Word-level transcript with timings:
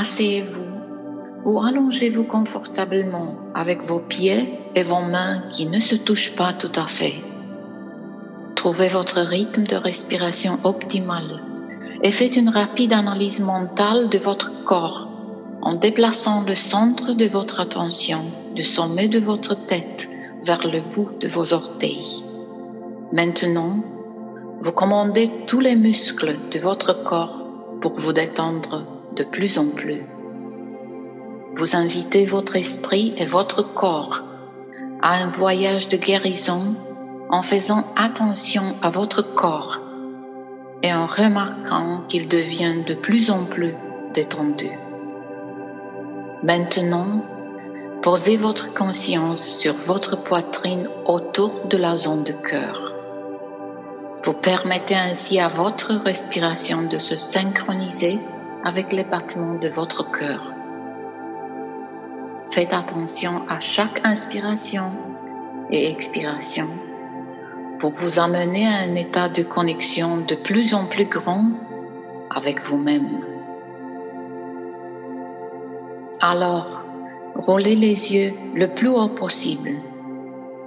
asseyez-vous 0.00 0.64
ou 1.44 1.60
allongez-vous 1.60 2.24
confortablement 2.24 3.36
avec 3.54 3.82
vos 3.82 3.98
pieds 3.98 4.58
et 4.74 4.82
vos 4.82 5.02
mains 5.02 5.42
qui 5.50 5.68
ne 5.68 5.80
se 5.80 5.94
touchent 5.94 6.34
pas 6.36 6.54
tout 6.54 6.72
à 6.74 6.86
fait. 6.86 7.16
Trouvez 8.54 8.88
votre 8.88 9.20
rythme 9.20 9.64
de 9.64 9.76
respiration 9.76 10.58
optimal 10.64 11.42
et 12.02 12.10
faites 12.10 12.36
une 12.36 12.48
rapide 12.48 12.94
analyse 12.94 13.40
mentale 13.40 14.08
de 14.08 14.16
votre 14.18 14.64
corps 14.64 15.08
en 15.60 15.74
déplaçant 15.74 16.44
le 16.46 16.54
centre 16.54 17.12
de 17.12 17.26
votre 17.26 17.60
attention 17.60 18.22
du 18.54 18.62
sommet 18.62 19.08
de 19.08 19.18
votre 19.18 19.54
tête 19.54 20.08
vers 20.42 20.66
le 20.66 20.80
bout 20.80 21.10
de 21.20 21.28
vos 21.28 21.52
orteils. 21.52 22.24
Maintenant, 23.12 23.76
vous 24.62 24.72
commandez 24.72 25.30
tous 25.46 25.60
les 25.60 25.76
muscles 25.76 26.36
de 26.50 26.58
votre 26.58 27.04
corps 27.04 27.46
pour 27.82 27.92
vous 27.94 28.14
détendre 28.14 28.99
de 29.16 29.24
plus 29.24 29.58
en 29.58 29.66
plus. 29.66 30.02
Vous 31.56 31.76
invitez 31.76 32.24
votre 32.24 32.56
esprit 32.56 33.14
et 33.16 33.26
votre 33.26 33.62
corps 33.62 34.22
à 35.02 35.14
un 35.14 35.28
voyage 35.28 35.88
de 35.88 35.96
guérison 35.96 36.74
en 37.30 37.42
faisant 37.42 37.84
attention 37.96 38.74
à 38.82 38.90
votre 38.90 39.22
corps 39.34 39.80
et 40.82 40.92
en 40.92 41.06
remarquant 41.06 42.02
qu'il 42.08 42.28
devient 42.28 42.84
de 42.86 42.94
plus 42.94 43.30
en 43.30 43.44
plus 43.44 43.74
détendu. 44.14 44.70
Maintenant, 46.42 47.24
posez 48.02 48.36
votre 48.36 48.72
conscience 48.72 49.44
sur 49.44 49.74
votre 49.74 50.16
poitrine 50.16 50.88
autour 51.04 51.66
de 51.66 51.76
la 51.76 51.96
zone 51.96 52.24
de 52.24 52.32
cœur. 52.32 52.94
Vous 54.24 54.32
permettez 54.32 54.96
ainsi 54.96 55.38
à 55.38 55.48
votre 55.48 55.92
respiration 55.92 56.82
de 56.82 56.98
se 56.98 57.18
synchroniser 57.18 58.18
avec 58.64 58.92
les 58.92 59.04
battements 59.04 59.54
de 59.54 59.68
votre 59.68 60.10
cœur. 60.10 60.52
Faites 62.50 62.72
attention 62.72 63.42
à 63.48 63.60
chaque 63.60 64.00
inspiration 64.04 64.92
et 65.70 65.90
expiration 65.90 66.66
pour 67.78 67.92
vous 67.92 68.18
amener 68.18 68.66
à 68.66 68.80
un 68.80 68.94
état 68.94 69.28
de 69.28 69.42
connexion 69.42 70.18
de 70.18 70.34
plus 70.34 70.74
en 70.74 70.84
plus 70.84 71.06
grand 71.06 71.46
avec 72.34 72.60
vous-même. 72.60 73.22
Alors, 76.20 76.84
roulez 77.34 77.76
les 77.76 78.14
yeux 78.14 78.34
le 78.54 78.68
plus 78.68 78.88
haut 78.88 79.08
possible. 79.08 79.70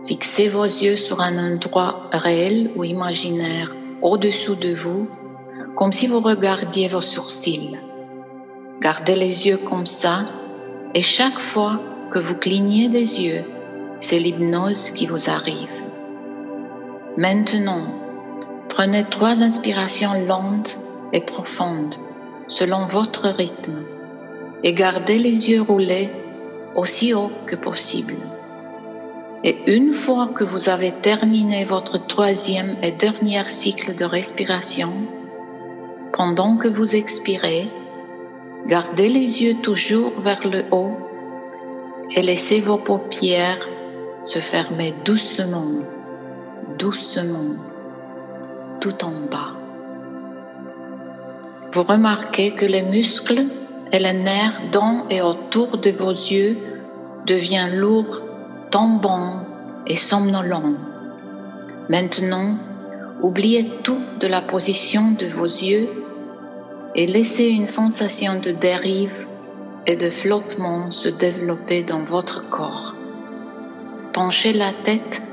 Fixez 0.03 0.47
vos 0.47 0.63
yeux 0.63 0.95
sur 0.95 1.21
un 1.21 1.53
endroit 1.53 2.09
réel 2.11 2.71
ou 2.75 2.83
imaginaire 2.83 3.75
au-dessous 4.01 4.55
de 4.55 4.73
vous, 4.73 5.07
comme 5.75 5.91
si 5.91 6.07
vous 6.07 6.19
regardiez 6.19 6.87
vos 6.87 7.01
sourcils. 7.01 7.77
Gardez 8.81 9.15
les 9.15 9.47
yeux 9.47 9.57
comme 9.57 9.85
ça 9.85 10.25
et 10.93 11.01
chaque 11.01 11.39
fois 11.39 11.79
que 12.11 12.19
vous 12.19 12.35
clignez 12.35 12.89
des 12.89 13.21
yeux, 13.21 13.43
c'est 13.99 14.19
l'hypnose 14.19 14.91
qui 14.91 15.05
vous 15.05 15.29
arrive. 15.29 15.81
Maintenant, 17.17 17.85
prenez 18.69 19.05
trois 19.05 19.41
inspirations 19.41 20.25
lentes 20.27 20.77
et 21.11 21.21
profondes 21.21 21.95
selon 22.47 22.85
votre 22.85 23.29
rythme 23.29 23.83
et 24.63 24.73
gardez 24.73 25.17
les 25.17 25.49
yeux 25.49 25.61
roulés 25.61 26.09
aussi 26.75 27.13
haut 27.13 27.31
que 27.45 27.55
possible. 27.55 28.15
Et 29.43 29.57
une 29.67 29.91
fois 29.91 30.29
que 30.33 30.43
vous 30.43 30.69
avez 30.69 30.91
terminé 30.91 31.65
votre 31.65 31.97
troisième 32.07 32.75
et 32.81 32.91
dernier 32.91 33.43
cycle 33.43 33.93
de 33.93 34.05
respiration, 34.05 34.93
pendant 36.13 36.57
que 36.57 36.67
vous 36.67 36.95
expirez, 36.95 37.69
gardez 38.67 39.09
les 39.09 39.43
yeux 39.43 39.55
toujours 39.61 40.11
vers 40.21 40.47
le 40.47 40.63
haut 40.71 40.95
et 42.15 42.21
laissez 42.21 42.59
vos 42.59 42.77
paupières 42.77 43.67
se 44.21 44.39
fermer 44.39 44.93
doucement, 45.03 45.71
doucement, 46.77 47.55
tout 48.79 49.03
en 49.03 49.27
bas. 49.29 49.53
Vous 51.73 51.83
remarquez 51.83 52.51
que 52.51 52.65
les 52.65 52.83
muscles 52.83 53.45
et 53.91 53.99
le 53.99 54.11
nerf 54.11 54.61
dans 54.71 55.07
et 55.09 55.21
autour 55.21 55.77
de 55.79 55.89
vos 55.89 56.11
yeux 56.11 56.57
devient 57.25 57.69
lourd, 57.73 58.21
tombant 58.69 59.41
et 59.87 59.97
somnolent. 59.97 60.77
Maintenant, 61.89 62.55
oubliez 63.23 63.69
tout 63.83 64.01
de 64.19 64.27
la 64.27 64.41
position 64.41 65.11
de 65.11 65.25
vos 65.25 65.45
yeux 65.45 65.89
et 66.93 67.07
laissez 67.07 67.45
une 67.45 67.67
sensation 67.67 68.39
de 68.39 68.51
dérive 68.51 69.25
et 69.87 69.95
de 69.95 70.09
flottement 70.09 70.91
se 70.91 71.07
développer 71.07 71.83
dans 71.83 72.03
votre 72.03 72.49
corps. 72.49 72.95
Penchez 74.11 74.51
la 74.53 74.71
tête 74.71 75.23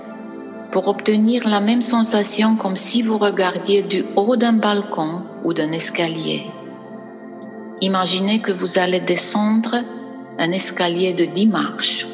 pour 0.71 0.87
obtenir 0.87 1.49
la 1.49 1.61
même 1.61 1.83
sensation 1.83 2.55
comme 2.55 2.77
si 2.77 3.03
vous 3.03 3.19
regardiez 3.19 3.83
du 3.83 4.05
haut 4.15 4.37
d'un 4.37 4.53
balcon 4.53 5.23
ou 5.45 5.53
d'un 5.53 5.73
escalier. 5.73 6.47
Imaginez 7.81 8.41
que 8.41 8.53
vous 8.53 8.79
allez 8.79 9.01
descendre 9.01 9.77
un 10.39 10.53
escalier 10.53 11.13
de 11.13 11.25
10 11.25 11.47
marches. 11.49 12.07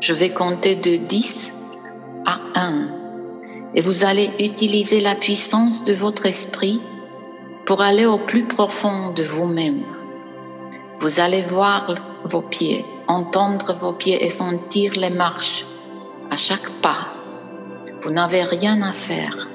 Je 0.00 0.12
vais 0.12 0.30
compter 0.30 0.74
de 0.74 0.96
10 0.96 1.54
à 2.26 2.40
1 2.56 2.91
et 3.74 3.80
vous 3.80 4.04
allez 4.04 4.30
utiliser 4.38 5.00
la 5.00 5.14
puissance 5.14 5.84
de 5.84 5.92
votre 5.92 6.26
esprit 6.26 6.80
pour 7.66 7.80
aller 7.80 8.06
au 8.06 8.18
plus 8.18 8.44
profond 8.44 9.12
de 9.12 9.22
vous-même. 9.22 9.82
Vous 11.00 11.20
allez 11.20 11.42
voir 11.42 11.94
vos 12.24 12.42
pieds, 12.42 12.84
entendre 13.08 13.72
vos 13.72 13.92
pieds 13.92 14.24
et 14.24 14.30
sentir 14.30 14.92
les 14.96 15.10
marches 15.10 15.64
à 16.30 16.36
chaque 16.36 16.70
pas. 16.82 17.08
Vous 18.02 18.10
n'avez 18.10 18.42
rien 18.42 18.82
à 18.82 18.92
faire. 18.92 19.48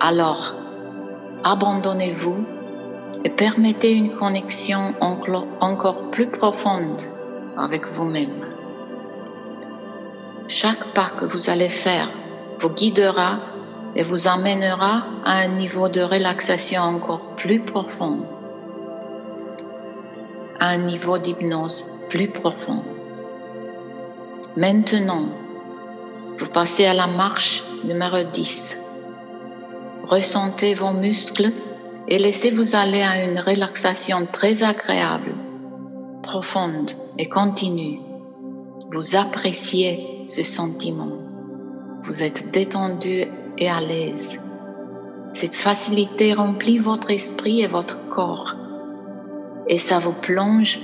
Alors, 0.00 0.54
abandonnez-vous 1.44 2.46
et 3.24 3.30
permettez 3.30 3.92
une 3.92 4.12
connexion 4.12 4.94
encore 5.00 6.10
plus 6.10 6.28
profonde 6.28 7.02
avec 7.56 7.86
vous-même. 7.86 8.44
Chaque 10.48 10.84
pas 10.94 11.10
que 11.16 11.24
vous 11.24 11.50
allez 11.50 11.68
faire 11.68 12.08
vous 12.58 12.70
guidera 12.70 13.38
et 13.94 14.02
vous 14.02 14.28
amènera 14.28 15.02
à 15.24 15.38
un 15.38 15.48
niveau 15.48 15.88
de 15.88 16.00
relaxation 16.00 16.82
encore 16.82 17.30
plus 17.36 17.60
profond, 17.60 18.20
à 20.60 20.68
un 20.68 20.78
niveau 20.78 21.18
d'hypnose 21.18 21.86
plus 22.08 22.28
profond. 22.28 22.82
Maintenant, 24.56 25.28
vous 26.38 26.48
passez 26.48 26.86
à 26.86 26.94
la 26.94 27.06
marche 27.06 27.64
numéro 27.84 28.22
10. 28.22 28.78
Ressentez 30.04 30.74
vos 30.74 30.92
muscles 30.92 31.52
et 32.08 32.18
laissez-vous 32.18 32.76
aller 32.76 33.02
à 33.02 33.24
une 33.24 33.38
relaxation 33.38 34.26
très 34.30 34.62
agréable, 34.62 35.34
profonde 36.22 36.90
et 37.18 37.28
continue. 37.28 38.00
Vous 38.92 39.16
appréciez 39.16 40.24
ce 40.28 40.42
sentiment. 40.42 41.25
Vous 42.02 42.22
êtes 42.22 42.50
détendu 42.50 43.24
et 43.58 43.68
à 43.68 43.80
l'aise. 43.80 44.40
Cette 45.34 45.54
facilité 45.54 46.32
remplit 46.32 46.78
votre 46.78 47.10
esprit 47.10 47.60
et 47.60 47.66
votre 47.66 48.08
corps 48.08 48.56
et 49.68 49.78
ça 49.78 49.98
vous 49.98 50.12
plonge 50.12 50.78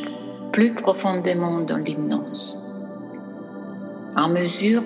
plus 0.52 0.74
profondément 0.74 1.60
dans 1.60 1.76
l'hypnose. 1.76 2.58
À 4.16 4.28
mesure 4.28 4.82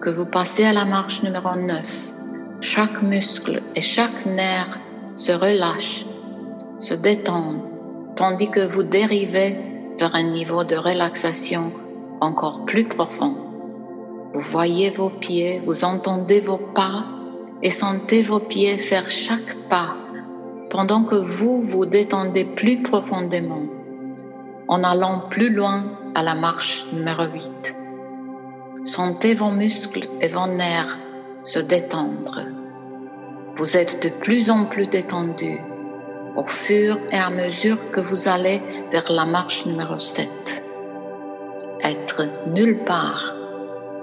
que 0.00 0.10
vous 0.10 0.26
passez 0.26 0.64
à 0.64 0.72
la 0.72 0.84
marche 0.84 1.22
numéro 1.22 1.54
9, 1.54 2.12
chaque 2.60 3.02
muscle 3.02 3.62
et 3.76 3.80
chaque 3.80 4.26
nerf 4.26 4.78
se 5.16 5.32
relâchent, 5.32 6.06
se 6.78 6.94
détendent, 6.94 7.68
tandis 8.16 8.50
que 8.50 8.66
vous 8.66 8.82
dérivez 8.82 9.56
vers 9.98 10.14
un 10.14 10.30
niveau 10.30 10.64
de 10.64 10.76
relaxation 10.76 11.72
encore 12.20 12.64
plus 12.64 12.84
profond. 12.84 13.47
Vous 14.34 14.40
voyez 14.40 14.90
vos 14.90 15.10
pieds, 15.10 15.60
vous 15.60 15.84
entendez 15.84 16.38
vos 16.38 16.58
pas 16.58 17.06
et 17.62 17.70
sentez 17.70 18.22
vos 18.22 18.40
pieds 18.40 18.78
faire 18.78 19.08
chaque 19.08 19.54
pas 19.70 19.96
pendant 20.70 21.02
que 21.04 21.16
vous 21.16 21.62
vous 21.62 21.86
détendez 21.86 22.44
plus 22.44 22.82
profondément 22.82 23.62
en 24.68 24.84
allant 24.84 25.22
plus 25.30 25.48
loin 25.48 25.98
à 26.14 26.22
la 26.22 26.34
marche 26.34 26.86
numéro 26.92 27.24
8. 27.24 27.76
Sentez 28.84 29.32
vos 29.32 29.50
muscles 29.50 30.06
et 30.20 30.28
vos 30.28 30.46
nerfs 30.46 30.98
se 31.42 31.58
détendre. 31.58 32.42
Vous 33.56 33.76
êtes 33.78 34.02
de 34.02 34.10
plus 34.10 34.50
en 34.50 34.66
plus 34.66 34.86
détendu 34.86 35.58
au 36.36 36.44
fur 36.44 36.98
et 37.10 37.18
à 37.18 37.30
mesure 37.30 37.90
que 37.90 38.00
vous 38.00 38.28
allez 38.28 38.60
vers 38.92 39.10
la 39.10 39.24
marche 39.24 39.64
numéro 39.64 39.98
7. 39.98 40.28
Être 41.82 42.24
nulle 42.48 42.84
part, 42.84 43.34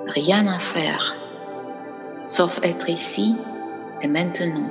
rien 0.07 0.48
à 0.48 0.60
faire, 0.60 1.16
sauf 2.28 2.60
être 2.63 2.90
ici 2.90 3.36
et 4.02 4.07
maintenant. 4.07 4.69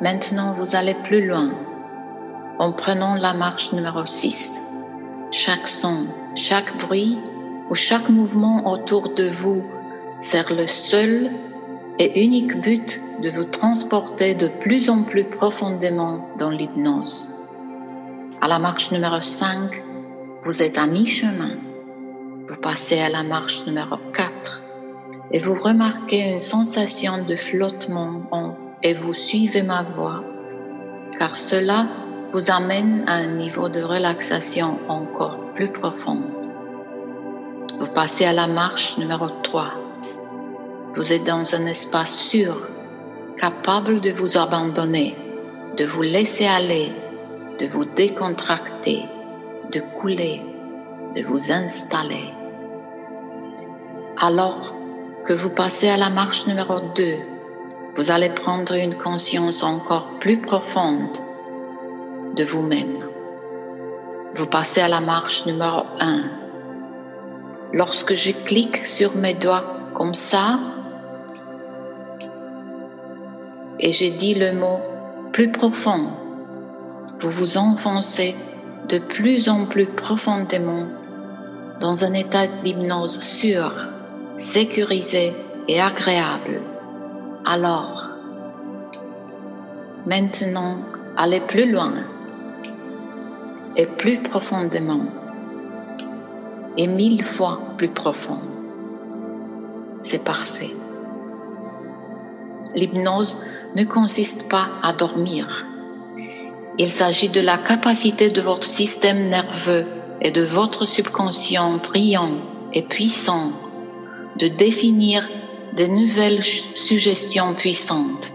Maintenant, 0.00 0.52
vous 0.52 0.76
allez 0.76 0.94
plus 0.94 1.26
loin 1.26 1.50
en 2.58 2.72
prenant 2.72 3.14
la 3.14 3.34
marche 3.34 3.72
numéro 3.72 4.04
6. 4.06 4.62
Chaque 5.30 5.68
son, 5.68 6.06
chaque 6.34 6.76
bruit 6.78 7.18
ou 7.68 7.74
chaque 7.74 8.08
mouvement 8.08 8.70
autour 8.70 9.14
de 9.14 9.28
vous 9.28 9.64
sert 10.20 10.52
le 10.52 10.66
seul 10.66 11.30
et 11.98 12.24
unique 12.24 12.60
but 12.60 13.02
de 13.22 13.30
vous 13.30 13.44
transporter 13.44 14.34
de 14.34 14.48
plus 14.48 14.88
en 14.88 15.02
plus 15.02 15.24
profondément 15.24 16.28
dans 16.38 16.50
l'hypnose. 16.50 17.30
À 18.40 18.48
la 18.48 18.58
marche 18.58 18.92
numéro 18.92 19.20
5, 19.20 19.82
vous 20.44 20.62
êtes 20.62 20.78
à 20.78 20.86
mi-chemin. 20.86 21.67
Vous 22.48 22.56
passez 22.56 22.98
à 22.98 23.10
la 23.10 23.22
marche 23.22 23.66
numéro 23.66 23.96
4 24.14 24.62
et 25.32 25.38
vous 25.38 25.52
remarquez 25.52 26.20
une 26.20 26.40
sensation 26.40 27.22
de 27.22 27.36
flottement 27.36 28.56
et 28.82 28.94
vous 28.94 29.12
suivez 29.12 29.60
ma 29.60 29.82
voix, 29.82 30.24
car 31.18 31.36
cela 31.36 31.86
vous 32.32 32.50
amène 32.50 33.04
à 33.06 33.16
un 33.16 33.36
niveau 33.36 33.68
de 33.68 33.82
relaxation 33.82 34.78
encore 34.88 35.44
plus 35.52 35.68
profond. 35.68 36.20
Vous 37.78 37.88
passez 37.88 38.24
à 38.24 38.32
la 38.32 38.46
marche 38.46 38.96
numéro 38.96 39.28
3. 39.42 39.74
Vous 40.94 41.12
êtes 41.12 41.24
dans 41.24 41.54
un 41.54 41.66
espace 41.66 42.14
sûr, 42.14 42.66
capable 43.36 44.00
de 44.00 44.10
vous 44.10 44.38
abandonner, 44.38 45.14
de 45.76 45.84
vous 45.84 46.02
laisser 46.02 46.46
aller, 46.46 46.92
de 47.58 47.66
vous 47.66 47.84
décontracter, 47.84 49.02
de 49.70 49.80
couler, 49.80 50.40
de 51.14 51.20
vous 51.22 51.52
installer. 51.52 52.37
Alors 54.20 54.74
que 55.24 55.32
vous 55.32 55.50
passez 55.50 55.88
à 55.88 55.96
la 55.96 56.10
marche 56.10 56.48
numéro 56.48 56.80
2, 56.96 57.04
vous 57.94 58.10
allez 58.10 58.30
prendre 58.30 58.74
une 58.74 58.96
conscience 58.96 59.62
encore 59.62 60.18
plus 60.18 60.38
profonde 60.38 61.16
de 62.34 62.42
vous-même. 62.42 62.98
Vous 64.34 64.46
passez 64.46 64.80
à 64.80 64.88
la 64.88 65.00
marche 65.00 65.46
numéro 65.46 65.82
1. 66.00 66.22
Lorsque 67.72 68.14
je 68.14 68.32
clique 68.32 68.84
sur 68.84 69.16
mes 69.16 69.34
doigts 69.34 69.76
comme 69.94 70.14
ça, 70.14 70.58
et 73.78 73.92
j'ai 73.92 74.10
dit 74.10 74.34
le 74.34 74.52
mot 74.52 74.80
plus 75.32 75.52
profond, 75.52 76.08
vous 77.20 77.30
vous 77.30 77.56
enfoncez 77.56 78.34
de 78.88 78.98
plus 78.98 79.48
en 79.48 79.66
plus 79.66 79.86
profondément 79.86 80.86
dans 81.80 82.04
un 82.04 82.14
état 82.14 82.48
d'hypnose 82.48 83.20
sûr, 83.20 83.70
sécurisé 84.38 85.32
et 85.66 85.80
agréable. 85.80 86.62
Alors, 87.44 88.08
maintenant, 90.06 90.78
allez 91.16 91.40
plus 91.40 91.70
loin 91.70 91.92
et 93.76 93.86
plus 93.86 94.22
profondément 94.22 95.06
et 96.76 96.86
mille 96.86 97.24
fois 97.24 97.60
plus 97.76 97.88
profond. 97.88 98.38
C'est 100.02 100.22
parfait. 100.22 100.70
L'hypnose 102.76 103.38
ne 103.74 103.82
consiste 103.82 104.48
pas 104.48 104.68
à 104.84 104.92
dormir. 104.92 105.66
Il 106.78 106.90
s'agit 106.90 107.28
de 107.28 107.40
la 107.40 107.58
capacité 107.58 108.30
de 108.30 108.40
votre 108.40 108.64
système 108.64 109.28
nerveux 109.28 109.84
et 110.20 110.30
de 110.30 110.42
votre 110.42 110.84
subconscient 110.84 111.78
brillant 111.78 112.36
et 112.72 112.82
puissant 112.82 113.50
de 114.38 114.48
définir 114.48 115.28
des 115.72 115.88
nouvelles 115.88 116.42
suggestions 116.42 117.54
puissantes, 117.54 118.32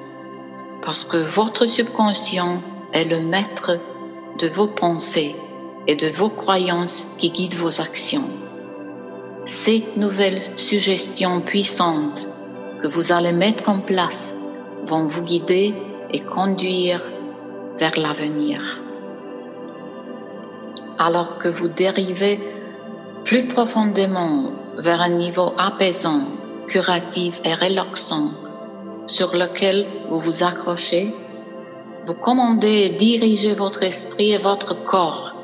parce 0.81 1.03
que 1.03 1.17
votre 1.17 1.65
subconscient 1.65 2.61
est 2.91 3.05
le 3.05 3.19
maître 3.19 3.79
de 4.39 4.47
vos 4.47 4.67
pensées 4.67 5.35
et 5.88 5.95
de 5.95 6.07
vos 6.07 6.29
croyances 6.29 7.07
qui 7.17 7.29
guident 7.29 7.55
vos 7.55 7.81
actions. 7.81 8.29
Ces 9.45 9.83
nouvelles 9.97 10.41
suggestions 10.57 11.41
puissantes 11.41 12.29
que 12.81 12.88
vous 12.88 13.11
allez 13.11 13.33
mettre 13.33 13.69
en 13.69 13.79
place 13.79 14.35
vont 14.85 15.05
vous 15.05 15.23
guider 15.23 15.73
et 16.11 16.19
conduire 16.19 17.01
vers 17.77 17.97
l'avenir. 17.97 18.81
Alors 21.00 21.38
que 21.38 21.50
vous 21.50 21.67
dérivez 21.67 22.39
plus 23.23 23.47
profondément 23.47 24.51
vers 24.78 25.02
un 25.02 25.10
niveau 25.10 25.54
apaisant, 25.58 26.22
curatif 26.68 27.42
et 27.46 27.54
relaxant 27.54 28.31
sur 29.08 29.36
lequel 29.36 29.86
vous 30.10 30.20
vous 30.20 30.44
accrochez, 30.44 31.14
vous 32.06 32.14
commandez 32.14 32.84
et 32.86 32.90
dirigez 32.90 33.54
votre 33.54 33.84
esprit 33.84 34.31
et 34.31 34.38
votre 34.38 34.84
corps 34.84 35.36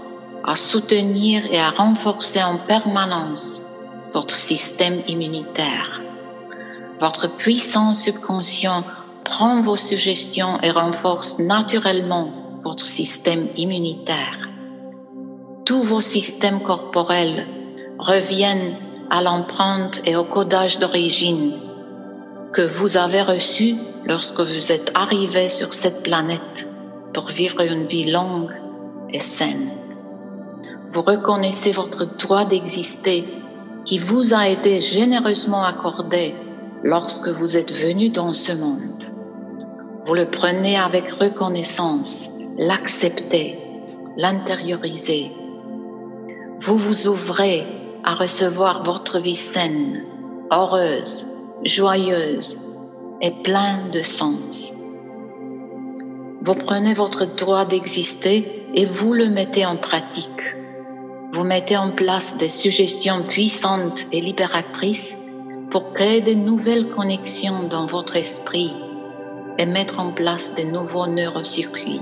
à 0.46 0.56
soutenir 0.56 1.46
et 1.52 1.60
à 1.60 1.70
renforcer 1.70 2.42
en 2.42 2.58
permanence 2.58 3.66
votre 4.12 4.36
système 4.36 5.00
immunitaire. 5.08 6.02
Votre 7.00 7.28
puissant 7.28 7.94
subconscient 7.94 8.84
prend 9.24 9.62
vos 9.62 9.76
suggestions 9.76 10.60
et 10.62 10.72
renforce 10.72 11.40
naturellement 11.40 12.32
votre 12.62 12.86
système 12.86 13.48
immunitaire. 13.58 14.50
Tous 15.66 15.82
vos 15.82 16.02
systèmes 16.02 16.62
corporels 16.62 17.46
reviennent 18.00 18.76
à 19.10 19.22
l'empreinte 19.22 20.02
et 20.06 20.16
au 20.16 20.24
codage 20.24 20.80
d'origine 20.80 21.54
que 22.54 22.62
vous 22.62 22.98
avez 22.98 23.22
reçu 23.22 23.76
lorsque 24.06 24.40
vous 24.40 24.72
êtes 24.72 24.92
arrivé 24.96 25.50
sur 25.50 25.74
cette 25.74 26.04
planète 26.04 26.70
pour 27.14 27.28
vivre 27.28 27.62
une 27.62 27.86
vie 27.86 28.12
longue 28.12 28.54
et 29.10 29.20
saine. 29.20 29.70
Vous 30.90 31.02
reconnaissez 31.02 31.72
votre 31.72 32.18
droit 32.18 32.46
d'exister 32.46 33.24
qui 33.86 33.98
vous 33.98 34.34
a 34.34 34.48
été 34.48 34.80
généreusement 34.80 35.64
accordé 35.64 36.36
lorsque 36.84 37.28
vous 37.28 37.58
êtes 37.58 37.74
venu 37.74 38.10
dans 38.10 38.34
ce 38.34 38.52
monde. 38.52 39.04
Vous 40.04 40.14
le 40.14 40.26
prenez 40.26 40.78
avec 40.78 41.10
reconnaissance, 41.10 42.30
l'acceptez, 42.58 43.60
l'intériorisez. 44.18 45.32
Vous 46.60 46.78
vous 46.78 47.08
ouvrez 47.08 47.66
à 48.10 48.14
recevoir 48.14 48.82
votre 48.82 49.20
vie 49.20 49.36
saine, 49.36 50.04
heureuse, 50.52 51.28
joyeuse 51.64 52.60
et 53.22 53.30
pleine 53.30 53.92
de 53.92 54.02
sens. 54.02 54.74
Vous 56.42 56.56
prenez 56.56 56.96
votre 56.96 57.26
droit 57.26 57.66
d'exister 57.66 58.66
et 58.74 58.86
vous 58.86 59.14
le 59.14 59.28
mettez 59.28 59.64
en 59.64 59.78
pratique. 59.78 60.42
Vous 61.34 61.44
mettez 61.44 61.78
en 61.78 61.92
place 61.92 62.36
des 62.36 62.50
suggestions 62.50 63.22
puissantes 63.22 64.08
et 64.12 64.22
libératrices 64.22 65.16
pour 65.70 65.92
créer 65.92 66.22
de 66.22 66.34
nouvelles 66.34 66.90
connexions 66.90 67.62
dans 67.70 67.86
votre 67.86 68.16
esprit 68.16 68.74
et 69.60 69.68
mettre 69.68 70.00
en 70.00 70.10
place 70.10 70.56
de 70.56 70.64
nouveaux 70.64 71.06
neurocircuits. 71.06 72.02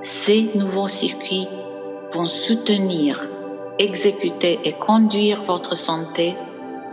Ces 0.00 0.48
nouveaux 0.54 0.88
circuits 0.88 1.46
vont 2.14 2.28
soutenir, 2.28 3.28
exécuter 3.78 4.58
et 4.64 4.72
conduire 4.72 5.40
votre 5.40 5.76
santé 5.76 6.36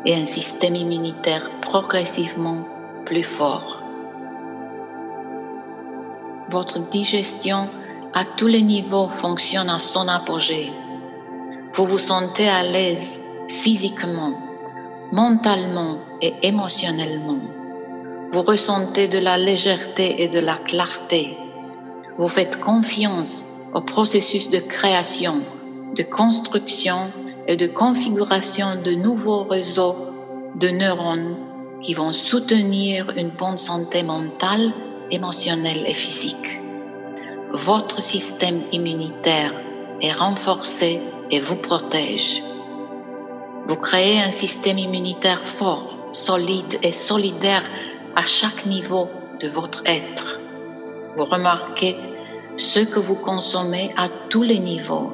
et 0.05 0.15
un 0.15 0.25
système 0.25 0.75
immunitaire 0.75 1.49
progressivement 1.61 2.67
plus 3.05 3.23
fort. 3.23 3.81
Votre 6.49 6.79
digestion 6.89 7.69
à 8.13 8.23
tous 8.23 8.47
les 8.47 8.61
niveaux 8.61 9.07
fonctionne 9.07 9.69
à 9.69 9.79
son 9.79 10.07
apogée. 10.07 10.71
Vous 11.73 11.85
vous 11.85 11.97
sentez 11.97 12.47
à 12.47 12.63
l'aise 12.63 13.21
physiquement, 13.49 14.39
mentalement 15.11 15.97
et 16.21 16.33
émotionnellement. 16.43 17.39
Vous 18.31 18.41
ressentez 18.43 19.07
de 19.07 19.17
la 19.17 19.37
légèreté 19.37 20.23
et 20.23 20.27
de 20.27 20.39
la 20.39 20.55
clarté. 20.55 21.37
Vous 22.17 22.27
faites 22.27 22.59
confiance 22.59 23.45
au 23.73 23.81
processus 23.81 24.49
de 24.49 24.59
création, 24.59 25.41
de 25.95 26.03
construction 26.03 27.11
et 27.47 27.55
de 27.55 27.67
configuration 27.67 28.81
de 28.83 28.91
nouveaux 28.91 29.43
réseaux 29.43 29.95
de 30.55 30.69
neurones 30.69 31.37
qui 31.81 31.93
vont 31.93 32.13
soutenir 32.13 33.11
une 33.15 33.29
bonne 33.29 33.57
santé 33.57 34.03
mentale, 34.03 34.71
émotionnelle 35.11 35.83
et 35.87 35.93
physique. 35.93 36.59
Votre 37.53 38.01
système 38.01 38.61
immunitaire 38.71 39.53
est 40.01 40.11
renforcé 40.11 40.99
et 41.31 41.39
vous 41.39 41.55
protège. 41.55 42.41
Vous 43.67 43.77
créez 43.77 44.21
un 44.21 44.31
système 44.31 44.77
immunitaire 44.77 45.41
fort, 45.41 46.09
solide 46.11 46.77
et 46.83 46.91
solidaire 46.91 47.63
à 48.15 48.23
chaque 48.23 48.65
niveau 48.65 49.07
de 49.39 49.47
votre 49.47 49.83
être. 49.85 50.39
Vous 51.15 51.25
remarquez 51.25 51.95
ce 52.57 52.79
que 52.79 52.99
vous 52.99 53.15
consommez 53.15 53.89
à 53.97 54.09
tous 54.29 54.43
les 54.43 54.59
niveaux. 54.59 55.11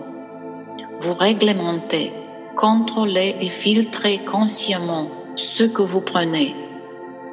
Vous 1.01 1.15
réglementez, 1.15 2.13
contrôlez 2.55 3.35
et 3.41 3.49
filtrez 3.49 4.19
consciemment 4.19 5.07
ce 5.35 5.63
que 5.63 5.81
vous 5.81 6.01
prenez 6.01 6.55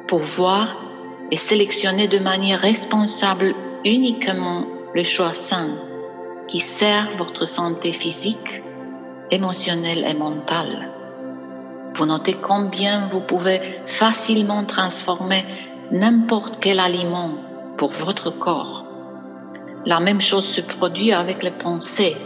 pour 0.07 0.21
voir 0.21 0.75
et 1.29 1.37
sélectionnez 1.37 2.07
de 2.07 2.17
manière 2.17 2.59
responsable 2.59 3.53
uniquement 3.85 4.65
le 4.95 5.03
choix 5.03 5.35
sain 5.35 5.67
qui 6.47 6.59
sert 6.59 7.07
votre 7.15 7.45
santé 7.45 7.91
physique, 7.91 8.63
émotionnelle 9.29 10.03
et 10.09 10.15
mentale. 10.15 10.89
Vous 11.93 12.07
notez 12.07 12.37
combien 12.41 13.05
vous 13.05 13.21
pouvez 13.21 13.61
facilement 13.85 14.65
transformer 14.65 15.45
n'importe 15.91 16.57
quel 16.59 16.79
aliment 16.79 17.33
pour 17.77 17.91
votre 17.91 18.31
corps. 18.31 18.83
La 19.85 19.99
même 19.99 20.21
chose 20.21 20.47
se 20.47 20.61
produit 20.61 21.13
avec 21.13 21.43
les 21.43 21.51
pensées. 21.51 22.17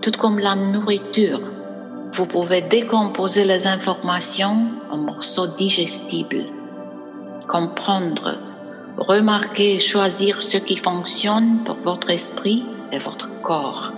Tout 0.00 0.12
comme 0.16 0.38
la 0.38 0.54
nourriture, 0.54 1.40
vous 2.12 2.26
pouvez 2.26 2.62
décomposer 2.62 3.42
les 3.42 3.66
informations 3.66 4.68
en 4.90 4.98
morceaux 4.98 5.48
digestibles, 5.48 6.44
comprendre, 7.48 8.38
remarquer 8.96 9.74
et 9.74 9.80
choisir 9.80 10.40
ce 10.40 10.56
qui 10.58 10.76
fonctionne 10.76 11.64
pour 11.64 11.74
votre 11.74 12.10
esprit 12.10 12.64
et 12.92 12.98
votre 12.98 13.40
corps. 13.42 13.92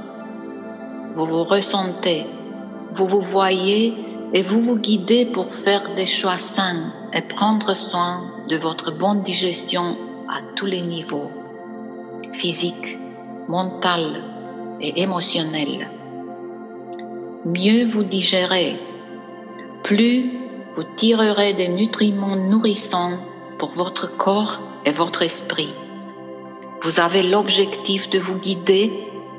Vous 1.13 1.27
vous 1.27 1.45
ressentez, 1.45 2.25
vous 2.93 3.07
vous 3.07 3.21
voyez 3.21 3.95
et 4.33 4.41
vous 4.41 4.63
vous 4.63 4.77
guidez 4.77 5.27
pour 5.27 5.51
faire 5.51 5.95
des 5.97 6.07
choix 6.07 6.39
sains 6.39 6.93
et 7.13 7.21
prendre 7.21 7.75
soin 7.75 8.23
de 8.49 8.57
votre 8.57 8.91
bonne 8.91 9.23
digestion 9.23 9.97
à 10.31 10.41
tous 10.57 10.67
les 10.67 10.81
niveaux, 10.81 11.31
physique, 12.33 12.99
mental 13.49 14.30
et 14.81 15.03
émotionnel. 15.03 15.89
Mieux 17.45 17.85
vous 17.85 18.03
digérez, 18.03 18.77
plus 19.83 20.31
vous 20.75 20.85
tirerez 20.97 21.55
des 21.55 21.69
nutriments 21.69 22.37
nourrissants 22.37 23.19
pour 23.59 23.71
votre 23.71 24.17
corps 24.17 24.61
et 24.87 24.91
votre 24.91 25.23
esprit. 25.23 25.75
Vous 26.83 27.01
avez 27.01 27.23
l'objectif 27.23 28.09
de 28.11 28.19
vous 28.19 28.37
guider 28.37 28.93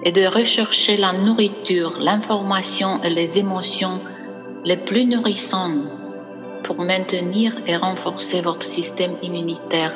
et 0.04 0.12
de 0.12 0.26
rechercher 0.26 0.98
la 0.98 1.14
nourriture, 1.14 1.98
l'information 2.00 3.02
et 3.04 3.10
les 3.10 3.40
émotions 3.40 4.00
les 4.64 4.78
plus 4.78 5.06
nourrissantes 5.06 5.88
pour 6.64 6.82
maintenir 6.82 7.54
et 7.66 7.76
renforcer 7.76 8.42
votre 8.42 8.64
système 8.64 9.16
immunitaire 9.24 9.96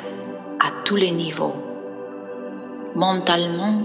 à 0.60 0.70
tous 0.84 0.96
les 0.96 1.12
niveaux, 1.12 1.54
mentalement, 2.94 3.82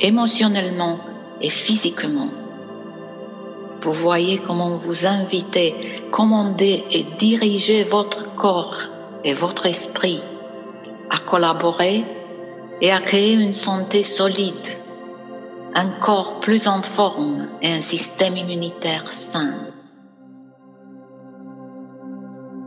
émotionnellement 0.00 0.98
et 1.40 1.50
physiquement. 1.50 2.28
Vous 3.80 3.92
voyez 3.92 4.38
comment 4.38 4.76
vous 4.76 5.06
invitez, 5.06 5.74
commandez 6.10 6.84
et 6.90 7.04
dirigez 7.18 7.82
votre 7.82 8.34
corps 8.34 8.76
et 9.22 9.34
votre 9.34 9.66
esprit 9.66 10.20
à 11.10 11.18
collaborer 11.18 12.04
et 12.80 12.92
à 12.92 13.00
créer 13.00 13.32
une 13.32 13.54
santé 13.54 14.02
solide, 14.02 14.68
un 15.74 15.88
corps 16.00 16.40
plus 16.40 16.66
en 16.68 16.82
forme 16.82 17.48
et 17.62 17.72
un 17.72 17.80
système 17.80 18.36
immunitaire 18.36 19.06
sain. 19.06 19.54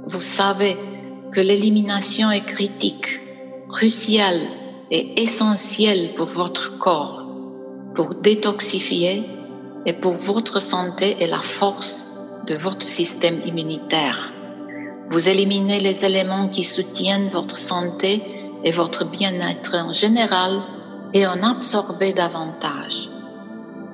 Vous 0.07 0.21
savez 0.21 0.77
que 1.31 1.39
l'élimination 1.39 2.31
est 2.31 2.45
critique, 2.45 3.19
cruciale 3.67 4.41
et 4.91 5.21
essentielle 5.21 6.13
pour 6.15 6.27
votre 6.27 6.77
corps, 6.77 7.25
pour 7.93 8.15
détoxifier 8.15 9.23
et 9.85 9.93
pour 9.93 10.13
votre 10.13 10.59
santé 10.59 11.17
et 11.19 11.27
la 11.27 11.39
force 11.39 12.07
de 12.47 12.55
votre 12.55 12.85
système 12.85 13.39
immunitaire. 13.45 14.33
Vous 15.09 15.29
éliminez 15.29 15.79
les 15.79 16.05
éléments 16.05 16.49
qui 16.49 16.63
soutiennent 16.63 17.29
votre 17.29 17.57
santé 17.57 18.21
et 18.63 18.71
votre 18.71 19.05
bien-être 19.05 19.75
en 19.75 19.93
général 19.93 20.61
et 21.13 21.25
en 21.25 21.41
absorbez 21.43 22.13
davantage. 22.13 23.09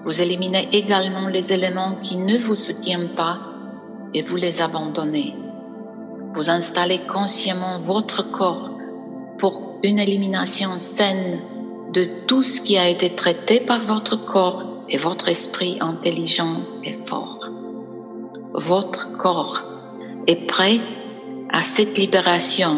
Vous 0.04 0.22
éliminez 0.22 0.70
également 0.74 1.28
les 1.28 1.54
éléments 1.54 1.96
qui 2.02 2.18
ne 2.18 2.38
vous 2.38 2.56
soutiennent 2.56 3.16
pas 3.16 3.40
et 4.14 4.22
vous 4.22 4.36
les 4.36 4.62
abandonnez. 4.62 5.36
Vous 6.34 6.50
installez 6.50 7.00
consciemment 7.00 7.78
votre 7.78 8.30
corps 8.30 8.75
pour 9.38 9.80
une 9.84 10.00
élimination 10.00 10.80
saine 10.80 11.40
de 11.94 12.06
tout 12.28 12.44
ce 12.44 12.62
qui 12.62 12.78
a 12.78 12.90
été 12.90 13.12
traité 13.12 13.60
par 13.60 13.80
votre 13.80 14.16
corps 14.16 14.64
et 14.90 14.98
votre 14.98 15.30
esprit 15.30 15.78
intelligent 15.80 16.58
et 16.84 16.94
fort. 16.94 17.50
Votre 18.54 19.18
corps 19.18 19.64
est 20.28 20.48
prêt 20.48 20.80
à 21.50 21.62
cette 21.62 21.98
libération, 21.98 22.78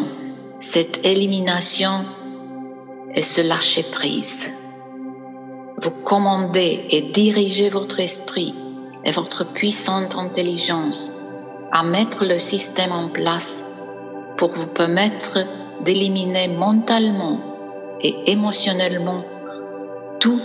cette 0.58 1.04
élimination 1.04 2.04
et 3.14 3.22
ce 3.22 3.40
lâcher 3.40 3.82
prise. 3.82 4.52
Vous 5.80 5.90
commandez 5.90 6.84
et 6.90 7.02
dirigez 7.02 7.68
votre 7.68 8.00
esprit 8.00 8.54
et 9.04 9.10
votre 9.10 9.44
puissante 9.52 10.16
intelligence 10.16 11.12
à 11.72 11.82
mettre 11.82 12.24
le 12.24 12.38
système 12.38 12.92
en 12.92 13.08
place 13.08 13.64
pour 14.36 14.50
vous 14.50 14.66
permettre 14.66 15.38
d'éliminer 15.84 16.48
mentalement 16.48 17.40
et 18.00 18.30
émotionnellement 18.30 19.24
tout 20.20 20.40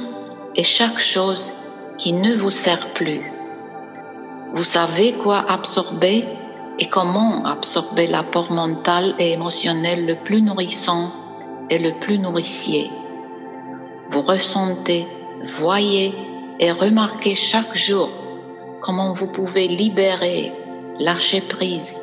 et 0.55 0.63
chaque 0.63 0.99
chose 0.99 1.53
qui 1.97 2.13
ne 2.13 2.33
vous 2.33 2.49
sert 2.49 2.89
plus. 2.89 3.31
Vous 4.53 4.63
savez 4.63 5.13
quoi 5.13 5.43
absorber 5.49 6.25
et 6.79 6.85
comment 6.85 7.45
absorber 7.45 8.07
l'apport 8.07 8.51
mental 8.51 9.15
et 9.19 9.31
émotionnel 9.31 10.05
le 10.05 10.15
plus 10.15 10.41
nourrissant 10.41 11.11
et 11.69 11.79
le 11.79 11.93
plus 11.99 12.19
nourricier. 12.19 12.89
Vous 14.09 14.21
ressentez, 14.21 15.07
voyez 15.43 16.13
et 16.59 16.71
remarquez 16.71 17.35
chaque 17.35 17.75
jour 17.75 18.09
comment 18.79 19.11
vous 19.11 19.27
pouvez 19.27 19.67
libérer, 19.67 20.51
lâcher 20.99 21.41
prise 21.41 22.01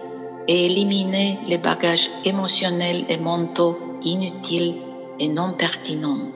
et 0.51 0.67
éliminer 0.67 1.39
les 1.47 1.59
bagages 1.59 2.11
émotionnels 2.25 3.05
et 3.09 3.19
mentaux 3.19 3.79
inutiles 4.03 4.75
et 5.21 5.29
non 5.29 5.53
pertinents 5.53 6.31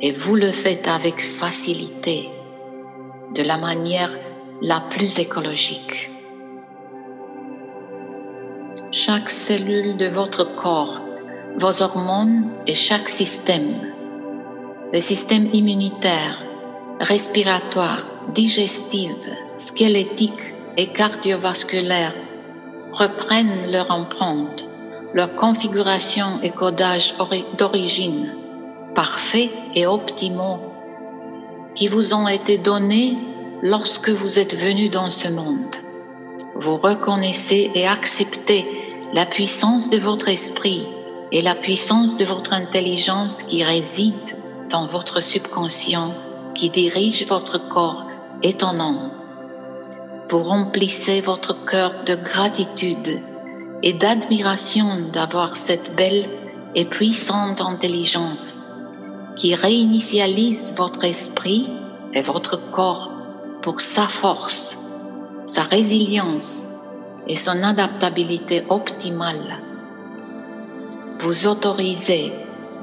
et 0.00 0.12
vous 0.12 0.36
le 0.36 0.52
faites 0.52 0.86
avec 0.86 1.20
facilité, 1.20 2.28
de 3.34 3.42
la 3.42 3.56
manière 3.56 4.10
la 4.62 4.80
plus 4.80 5.18
écologique. 5.18 6.10
Chaque 8.90 9.28
cellule 9.30 9.96
de 9.96 10.06
votre 10.06 10.54
corps, 10.54 11.00
vos 11.56 11.82
hormones 11.82 12.48
et 12.66 12.74
chaque 12.74 13.08
système, 13.08 13.74
les 14.92 15.00
systèmes 15.00 15.48
immunitaires, 15.52 16.44
respiratoires, 17.00 18.04
digestifs, 18.34 19.28
squelettiques 19.56 20.54
et 20.76 20.86
cardiovasculaires 20.86 22.14
reprennent 22.92 23.70
leur 23.70 23.90
empreinte, 23.90 24.64
leur 25.14 25.34
configuration 25.34 26.40
et 26.42 26.50
codage 26.50 27.14
d'origine 27.56 28.34
parfaits 28.94 29.50
et 29.76 29.86
optimaux 29.86 30.58
qui 31.76 31.86
vous 31.86 32.14
ont 32.14 32.26
été 32.26 32.58
donnés 32.58 33.16
lorsque 33.62 34.08
vous 34.08 34.40
êtes 34.40 34.56
venu 34.56 34.88
dans 34.88 35.10
ce 35.10 35.28
monde. 35.28 35.76
Vous 36.56 36.76
reconnaissez 36.76 37.70
et 37.76 37.86
acceptez 37.86 38.66
la 39.12 39.24
puissance 39.24 39.88
de 39.88 39.98
votre 39.98 40.28
esprit 40.28 40.84
et 41.30 41.42
la 41.42 41.54
puissance 41.54 42.16
de 42.16 42.24
votre 42.24 42.52
intelligence 42.52 43.44
qui 43.44 43.62
réside 43.62 44.36
dans 44.68 44.84
votre 44.84 45.22
subconscient, 45.22 46.12
qui 46.54 46.68
dirige 46.68 47.26
votre 47.28 47.68
corps 47.68 48.04
étonnant. 48.42 49.12
Vous 50.30 50.42
remplissez 50.42 51.22
votre 51.22 51.64
cœur 51.64 52.04
de 52.04 52.14
gratitude 52.14 53.18
et 53.82 53.94
d'admiration 53.94 55.08
d'avoir 55.10 55.56
cette 55.56 55.96
belle 55.96 56.26
et 56.74 56.84
puissante 56.84 57.62
intelligence 57.62 58.60
qui 59.36 59.54
réinitialise 59.54 60.74
votre 60.76 61.04
esprit 61.04 61.70
et 62.12 62.20
votre 62.20 62.70
corps 62.70 63.10
pour 63.62 63.80
sa 63.80 64.06
force, 64.06 64.76
sa 65.46 65.62
résilience 65.62 66.66
et 67.26 67.36
son 67.36 67.62
adaptabilité 67.62 68.64
optimale. 68.68 69.62
Vous 71.20 71.46
autorisez, 71.46 72.32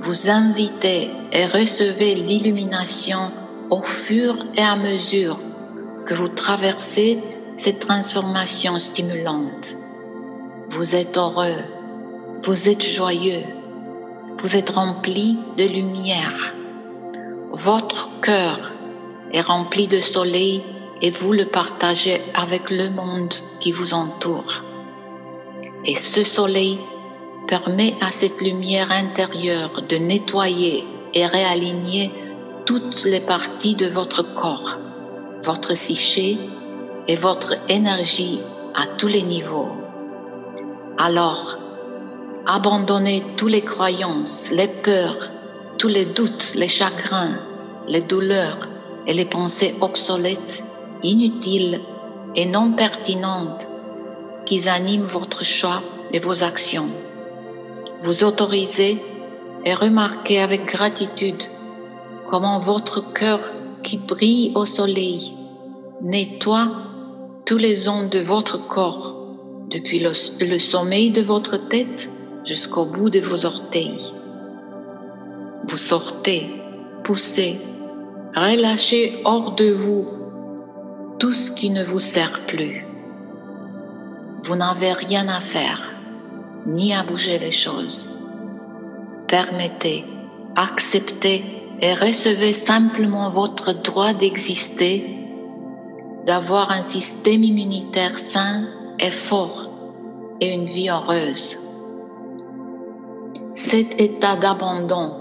vous 0.01 0.31
invitez 0.31 1.11
et 1.31 1.45
recevez 1.45 2.15
l'illumination 2.15 3.29
au 3.69 3.81
fur 3.81 4.35
et 4.55 4.63
à 4.63 4.75
mesure 4.75 5.37
que 6.05 6.15
vous 6.15 6.27
traversez 6.27 7.19
cette 7.57 7.79
transformation 7.79 8.77
stimulante. 8.79 9.75
Vous 10.69 10.95
êtes 10.95 11.17
heureux, 11.17 11.57
vous 12.43 12.69
êtes 12.69 12.83
joyeux, 12.83 13.43
vous 14.41 14.57
êtes 14.57 14.71
rempli 14.71 15.37
de 15.57 15.63
lumière. 15.63 16.53
Votre 17.53 18.09
cœur 18.21 18.73
est 19.31 19.41
rempli 19.41 19.87
de 19.87 20.01
soleil 20.01 20.63
et 21.01 21.09
vous 21.09 21.31
le 21.31 21.45
partagez 21.45 22.21
avec 22.33 22.69
le 22.69 22.89
monde 22.89 23.33
qui 23.61 23.71
vous 23.71 23.93
entoure. 23.93 24.63
Et 25.85 25.95
ce 25.95 26.23
soleil 26.23 26.77
permet 27.47 27.95
à 28.01 28.11
cette 28.11 28.41
lumière 28.41 28.91
intérieure 28.91 29.81
de 29.81 29.95
nettoyer 29.95 30.83
et 31.13 31.25
réaligner 31.25 32.11
toutes 32.65 33.05
les 33.05 33.19
parties 33.21 33.75
de 33.75 33.85
votre 33.85 34.23
corps, 34.33 34.77
votre 35.43 35.73
psyché 35.73 36.37
et 37.07 37.15
votre 37.15 37.55
énergie 37.69 38.39
à 38.73 38.87
tous 38.87 39.07
les 39.07 39.23
niveaux. 39.23 39.69
Alors, 40.97 41.57
abandonnez 42.45 43.23
toutes 43.37 43.51
les 43.51 43.61
croyances, 43.61 44.49
les 44.51 44.67
peurs, 44.67 45.31
tous 45.77 45.87
les 45.87 46.05
doutes, 46.05 46.53
les 46.55 46.67
chagrins, 46.67 47.37
les 47.87 48.01
douleurs 48.01 48.59
et 49.07 49.13
les 49.13 49.25
pensées 49.25 49.75
obsolètes, 49.81 50.63
inutiles 51.03 51.81
et 52.35 52.45
non 52.45 52.71
pertinentes 52.71 53.67
qui 54.45 54.67
animent 54.67 55.03
votre 55.03 55.43
choix 55.43 55.81
et 56.11 56.19
vos 56.19 56.43
actions. 56.43 56.89
Vous 58.01 58.23
autorisez 58.23 58.97
et 59.65 59.73
remarquez 59.73 60.39
avec 60.39 60.65
gratitude 60.65 61.43
comment 62.29 62.59
votre 62.59 63.13
cœur 63.13 63.39
qui 63.83 63.97
brille 63.97 64.51
au 64.55 64.65
soleil 64.65 65.33
nettoie 66.01 66.84
tous 67.45 67.57
les 67.57 67.87
ondes 67.87 68.09
de 68.09 68.19
votre 68.19 68.67
corps, 68.67 69.15
depuis 69.69 69.99
le, 69.99 70.11
le 70.41 70.59
sommeil 70.59 71.11
de 71.11 71.21
votre 71.21 71.57
tête 71.57 72.09
jusqu'au 72.43 72.85
bout 72.85 73.11
de 73.11 73.19
vos 73.19 73.45
orteils. 73.45 74.13
Vous 75.67 75.77
sortez, 75.77 76.49
poussez, 77.03 77.59
relâchez 78.35 79.21
hors 79.25 79.51
de 79.51 79.71
vous 79.71 80.07
tout 81.19 81.33
ce 81.33 81.51
qui 81.51 81.69
ne 81.69 81.83
vous 81.83 81.99
sert 81.99 82.41
plus. 82.47 82.85
Vous 84.43 84.55
n'avez 84.55 84.93
rien 84.93 85.27
à 85.27 85.39
faire, 85.39 85.91
ni 86.65 86.93
à 86.93 87.03
bouger 87.03 87.37
les 87.37 87.51
choses. 87.51 88.17
Permettez, 89.27 90.03
acceptez 90.55 91.43
et 91.79 91.93
recevez 91.93 92.53
simplement 92.53 93.29
votre 93.29 93.73
droit 93.83 94.13
d'exister, 94.13 95.24
d'avoir 96.25 96.71
un 96.71 96.81
système 96.81 97.43
immunitaire 97.43 98.17
sain 98.17 98.63
et 98.99 99.11
fort 99.11 99.69
et 100.41 100.53
une 100.53 100.65
vie 100.65 100.89
heureuse. 100.89 101.59
Cet 103.53 104.01
état 104.01 104.35
d'abandon 104.35 105.13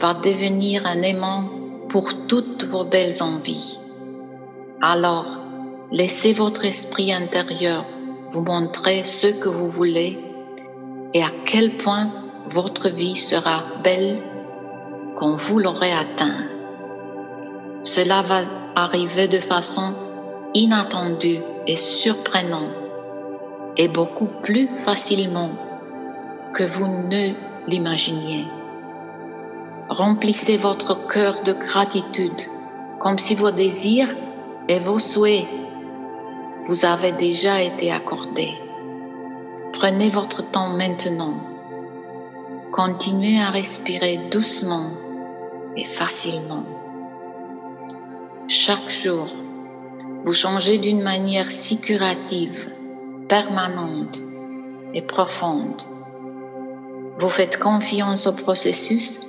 va 0.00 0.14
devenir 0.14 0.86
un 0.86 1.02
aimant 1.02 1.44
pour 1.88 2.26
toutes 2.26 2.64
vos 2.64 2.84
belles 2.84 3.22
envies. 3.22 3.78
Alors, 4.80 5.38
laissez 5.90 6.32
votre 6.32 6.64
esprit 6.64 7.12
intérieur 7.12 7.84
vous 8.28 8.42
montrer 8.42 9.04
ce 9.04 9.26
que 9.26 9.48
vous 9.48 9.68
voulez 9.68 10.18
et 11.14 11.22
à 11.22 11.30
quel 11.44 11.76
point 11.76 12.10
votre 12.46 12.88
vie 12.88 13.16
sera 13.16 13.64
belle 13.82 14.18
quand 15.16 15.34
vous 15.34 15.58
l'aurez 15.58 15.92
atteint. 15.92 16.48
Cela 17.82 18.22
va 18.22 18.42
arriver 18.76 19.28
de 19.28 19.40
façon 19.40 19.94
inattendue 20.54 21.40
et 21.66 21.76
surprenante 21.76 22.74
et 23.76 23.88
beaucoup 23.88 24.28
plus 24.42 24.68
facilement 24.78 25.50
que 26.52 26.64
vous 26.64 26.86
ne 26.86 27.32
l'imaginiez. 27.66 28.44
Remplissez 29.88 30.56
votre 30.56 31.06
cœur 31.06 31.42
de 31.42 31.52
gratitude 31.52 32.42
comme 32.98 33.18
si 33.18 33.34
vos 33.34 33.50
désirs 33.50 34.14
et 34.68 34.78
vos 34.78 34.98
souhaits 34.98 35.46
vous 36.68 36.84
avaient 36.84 37.12
déjà 37.12 37.62
été 37.62 37.90
accordés. 37.90 38.56
Prenez 39.72 40.08
votre 40.08 40.42
temps 40.50 40.68
maintenant. 40.68 41.34
Continuez 42.70 43.40
à 43.40 43.50
respirer 43.50 44.18
doucement 44.30 44.90
et 45.76 45.84
facilement. 45.84 46.79
Chaque 48.52 48.90
jour, 48.90 49.28
vous 50.24 50.32
changez 50.32 50.78
d'une 50.78 51.02
manière 51.02 51.48
si 51.48 51.80
curative, 51.80 52.68
permanente 53.28 54.22
et 54.92 55.02
profonde. 55.02 55.80
Vous 57.16 57.28
faites 57.28 57.60
confiance 57.60 58.26
au 58.26 58.32
processus 58.32 59.20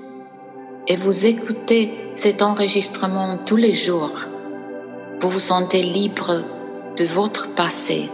et 0.87 0.95
vous 0.95 1.27
écoutez 1.27 1.93
cet 2.15 2.41
enregistrement 2.41 3.37
tous 3.37 3.57
les 3.57 3.75
jours. 3.75 4.21
Vous 5.19 5.29
vous 5.29 5.39
sentez 5.39 5.83
libre 5.83 6.43
de 6.97 7.05
votre 7.05 7.53
passé. 7.53 8.09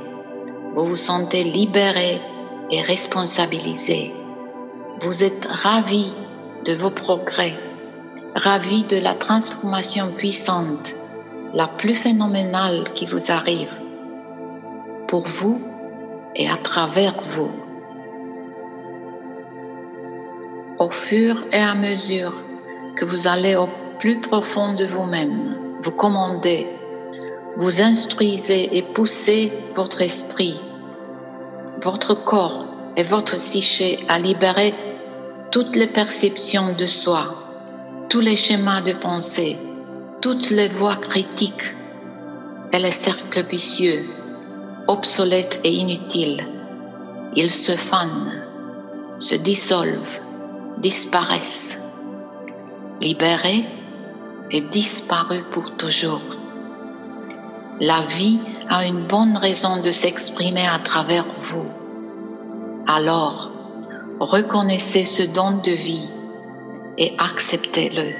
Vous 0.75 0.87
vous 0.87 0.97
sentez 0.97 1.43
libéré 1.43 2.19
et 2.69 2.81
responsabilisé. 2.81 4.11
Vous 4.99 5.23
êtes 5.23 5.45
ravi 5.45 6.11
de 6.65 6.73
vos 6.73 6.91
progrès, 6.91 7.53
ravi 8.37 8.83
de 8.83 8.97
la 8.97 9.15
transformation 9.15 10.11
puissante, 10.15 10.95
la 11.55 11.67
plus 11.67 11.95
phénoménale 11.95 12.83
qui 12.93 13.07
vous 13.07 13.31
arrive, 13.31 13.81
pour 15.07 15.23
vous 15.23 15.59
et 16.35 16.47
à 16.47 16.57
travers 16.57 17.15
vous. 17.19 17.49
Au 20.77 20.89
fur 20.89 21.43
et 21.51 21.59
à 21.59 21.73
mesure 21.73 22.33
que 22.95 23.05
vous 23.05 23.27
allez 23.27 23.55
au 23.55 23.69
plus 23.97 24.19
profond 24.19 24.73
de 24.75 24.85
vous-même, 24.85 25.55
vous 25.81 25.91
commandez, 25.91 26.67
vous 27.55 27.81
instruisez 27.81 28.77
et 28.77 28.83
poussez 28.83 29.51
votre 29.75 30.03
esprit, 30.03 30.61
votre 31.81 32.13
corps 32.13 32.65
et 32.95 33.03
votre 33.03 33.37
psyché 33.37 33.97
à 34.07 34.19
libérer 34.19 34.75
toutes 35.49 35.75
les 35.75 35.87
perceptions 35.87 36.73
de 36.73 36.85
soi, 36.85 37.46
tous 38.09 38.21
les 38.21 38.37
schémas 38.37 38.81
de 38.81 38.93
pensée, 38.93 39.57
toutes 40.21 40.49
les 40.49 40.69
voies 40.69 40.95
critiques 40.95 41.75
et 42.71 42.79
les 42.79 42.91
cercles 42.91 43.43
vicieux, 43.43 44.05
obsolètes 44.87 45.59
et 45.65 45.73
inutiles. 45.73 46.47
Ils 47.35 47.51
se 47.51 47.75
fanent, 47.75 48.43
se 49.19 49.35
dissolvent 49.35 50.21
disparaissent, 50.77 51.81
libérés 53.01 53.65
et 54.51 54.61
disparus 54.61 55.43
pour 55.51 55.71
toujours. 55.75 56.21
La 57.81 58.01
vie 58.01 58.39
a 58.69 58.85
une 58.85 59.05
bonne 59.05 59.37
raison 59.37 59.81
de 59.81 59.91
s'exprimer 59.91 60.67
à 60.67 60.79
travers 60.79 61.25
vous. 61.25 61.65
Alors, 62.87 63.51
reconnaissez 64.19 65.05
ce 65.05 65.23
don 65.23 65.59
de 65.63 65.71
vie 65.71 66.09
et 66.97 67.13
acceptez-le. 67.17 68.13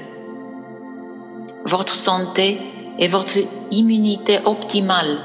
Votre 1.64 1.94
santé 1.94 2.58
et 2.98 3.08
votre 3.08 3.38
immunité 3.70 4.38
optimale 4.44 5.18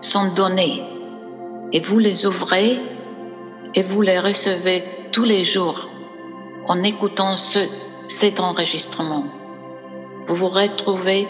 sont 0.00 0.32
données 0.34 0.82
et 1.72 1.80
vous 1.80 1.98
les 1.98 2.26
ouvrez 2.26 2.78
et 3.74 3.82
vous 3.82 4.02
les 4.02 4.18
recevez 4.18 4.84
tous 5.12 5.24
les 5.24 5.44
jours 5.44 5.88
en 6.68 6.82
écoutant 6.82 7.36
ce, 7.36 7.60
cet 8.08 8.40
enregistrement. 8.40 9.24
Vous 10.26 10.34
vous 10.34 10.48
retrouvez 10.48 11.26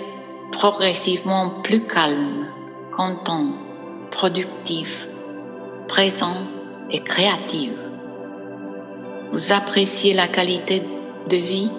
progressivement 0.51 1.49
plus 1.63 1.87
calme, 1.87 2.47
content, 2.91 3.47
productif, 4.11 5.09
présent 5.89 6.37
et 6.91 7.01
créatif. 7.01 7.91
Vous 9.33 9.53
appréciez 9.53 10.13
la 10.13 10.29
qualité 10.29 10.83
de 11.29 11.37
vie 11.37 11.71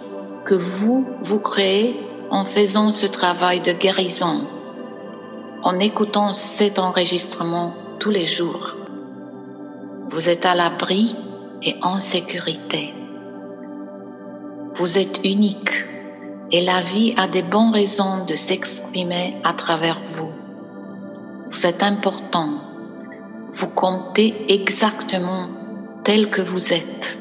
que 0.46 0.56
vous 0.56 1.08
vous 1.22 1.40
créez 1.40 2.00
en 2.30 2.46
faisant 2.46 2.92
ce 2.92 3.06
travail 3.06 3.62
de 3.62 3.72
guérison, 3.72 4.42
en 5.62 5.80
écoutant 5.80 6.34
cet 6.34 6.80
enregistrement 6.80 7.74
tous 8.00 8.10
les 8.10 8.28
jours. 8.28 8.76
Vous 10.10 10.30
êtes 10.30 10.46
à 10.46 10.56
l'abri 10.56 11.16
et 11.62 11.76
en 11.82 12.00
sécurité. 12.00 12.94
Vous 14.74 14.98
êtes 14.98 15.20
unique 15.24 15.86
et 16.52 16.62
la 16.62 16.82
vie 16.82 17.14
a 17.18 17.28
des 17.28 17.42
bonnes 17.42 17.72
raisons 17.72 18.26
de 18.26 18.36
s'exprimer 18.36 19.36
à 19.44 19.54
travers 19.54 20.00
vous. 20.00 20.32
Vous 21.48 21.66
êtes 21.66 21.84
important. 21.84 22.50
Vous 23.52 23.70
comptez 23.70 24.54
exactement 24.54 25.48
tel 26.04 26.30
que 26.30 26.42
vous 26.42 26.74
êtes. 26.74 27.20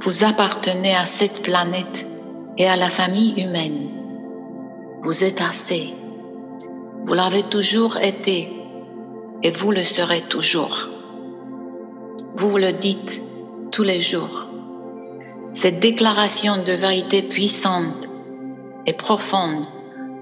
Vous 0.00 0.22
appartenez 0.22 0.94
à 0.94 1.06
cette 1.06 1.42
planète 1.42 2.06
et 2.56 2.68
à 2.68 2.76
la 2.76 2.88
famille 2.88 3.42
humaine. 3.42 3.88
Vous 5.02 5.24
êtes 5.24 5.40
assez. 5.40 5.92
Vous 7.04 7.14
l'avez 7.14 7.42
toujours 7.44 7.96
été 7.96 8.48
et 9.42 9.50
vous 9.50 9.72
le 9.72 9.82
serez 9.82 10.22
toujours. 10.22 10.88
Vous 12.36 12.58
le 12.58 12.74
dites 12.74 13.22
tous 13.72 13.82
les 13.82 14.00
jours. 14.00 14.46
Cette 15.52 15.80
déclaration 15.80 16.62
de 16.62 16.72
vérité 16.72 17.22
puissante 17.22 18.08
et 18.86 18.92
profonde 18.92 19.66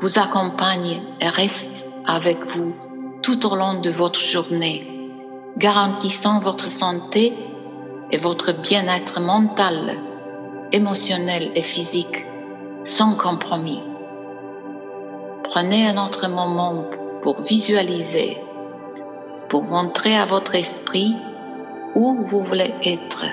vous 0.01 0.19
accompagne 0.19 1.03
et 1.21 1.29
reste 1.29 1.87
avec 2.07 2.47
vous 2.47 2.75
tout 3.23 3.47
au 3.47 3.57
long 3.57 3.81
de 3.81 3.91
votre 3.91 4.21
journée, 4.21 5.11
garantissant 5.59 6.39
votre 6.39 6.71
santé 6.71 7.35
et 8.11 8.19
votre 8.19 8.53
bien-être 8.53 9.21
mental, 9.21 9.97
émotionnel 10.73 11.51
et 11.55 11.63
physique 11.63 12.27
sans 12.85 13.15
compromis. 13.15 13.83
Prenez 15.43 15.89
un 15.89 16.05
autre 16.05 16.29
moment 16.29 16.85
pour 17.23 17.41
visualiser, 17.41 18.39
pour 19.49 19.65
montrer 19.65 20.17
à 20.17 20.25
votre 20.25 20.55
esprit 20.55 21.17
où 21.95 22.25
vous 22.25 22.43
voulez 22.43 22.75
être 22.85 23.25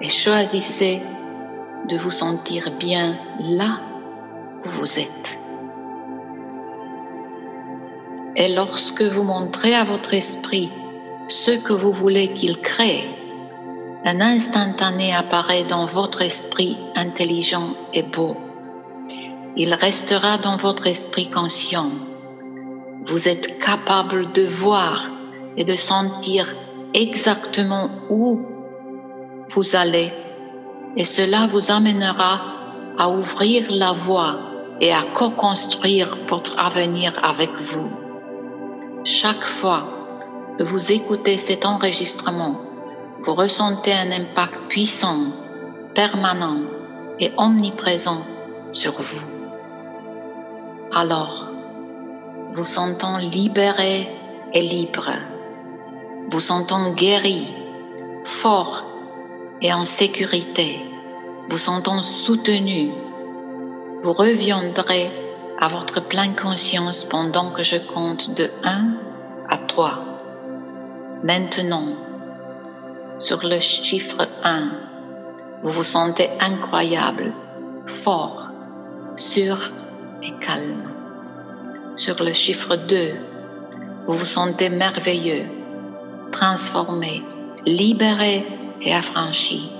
et 0.00 0.10
choisissez 0.10 1.00
de 1.88 1.96
vous 1.96 2.10
sentir 2.10 2.70
bien 2.78 3.16
là 3.38 3.80
où 4.64 4.68
vous 4.68 4.98
êtes. 4.98 5.38
Et 8.36 8.54
lorsque 8.54 9.02
vous 9.02 9.22
montrez 9.22 9.74
à 9.74 9.84
votre 9.84 10.14
esprit 10.14 10.70
ce 11.28 11.52
que 11.52 11.72
vous 11.72 11.92
voulez 11.92 12.32
qu'il 12.32 12.58
crée, 12.58 13.04
un 14.04 14.20
instantané 14.20 15.14
apparaît 15.14 15.64
dans 15.64 15.86
votre 15.86 16.20
esprit 16.22 16.76
intelligent 16.94 17.74
et 17.94 18.02
beau. 18.02 18.36
Il 19.56 19.72
restera 19.72 20.36
dans 20.36 20.56
votre 20.56 20.86
esprit 20.86 21.30
conscient. 21.30 21.90
Vous 23.04 23.28
êtes 23.28 23.58
capable 23.58 24.32
de 24.32 24.42
voir 24.42 25.10
et 25.56 25.64
de 25.64 25.74
sentir 25.74 26.54
exactement 26.92 27.88
où 28.10 28.40
vous 29.48 29.76
allez 29.76 30.12
et 30.96 31.04
cela 31.04 31.46
vous 31.46 31.70
amènera 31.70 32.40
à 32.98 33.08
ouvrir 33.10 33.66
la 33.70 33.92
voie 33.92 34.38
et 34.80 34.92
à 34.92 35.02
co-construire 35.14 36.16
votre 36.28 36.58
avenir 36.58 37.18
avec 37.22 37.50
vous. 37.52 37.90
Chaque 39.04 39.44
fois 39.44 39.82
que 40.58 40.64
vous 40.64 40.92
écoutez 40.92 41.36
cet 41.36 41.66
enregistrement, 41.66 42.60
vous 43.20 43.34
ressentez 43.34 43.92
un 43.92 44.10
impact 44.10 44.68
puissant, 44.68 45.18
permanent 45.94 46.60
et 47.20 47.32
omniprésent 47.36 48.22
sur 48.72 48.92
vous. 48.92 49.24
Alors, 50.92 51.48
vous 52.54 52.64
sentons 52.64 53.16
libéré 53.18 54.08
et 54.52 54.62
libre, 54.62 55.10
vous 56.30 56.40
sentons 56.40 56.90
guéri, 56.90 57.48
fort 58.24 58.84
et 59.60 59.72
en 59.72 59.84
sécurité, 59.84 60.80
vous 61.48 61.58
sentons 61.58 62.02
soutenu, 62.02 62.90
vous 64.02 64.12
reviendrez 64.12 65.10
à 65.60 65.68
votre 65.68 66.00
pleine 66.00 66.36
conscience 66.36 67.04
pendant 67.04 67.50
que 67.50 67.62
je 67.62 67.76
compte 67.76 68.34
de 68.34 68.50
1 68.64 68.84
à 69.48 69.58
3. 69.58 70.00
Maintenant, 71.22 71.88
sur 73.18 73.46
le 73.46 73.60
chiffre 73.60 74.28
1, 74.42 74.70
vous 75.62 75.70
vous 75.70 75.84
sentez 75.84 76.28
incroyable, 76.40 77.32
fort, 77.86 78.48
sûr 79.16 79.70
et 80.22 80.32
calme. 80.44 80.90
Sur 81.96 82.22
le 82.22 82.32
chiffre 82.32 82.76
2, 82.76 83.14
vous 84.06 84.14
vous 84.14 84.24
sentez 84.24 84.68
merveilleux, 84.68 85.44
transformé, 86.32 87.22
libéré 87.66 88.44
et 88.82 88.92
affranchi. 88.92 89.70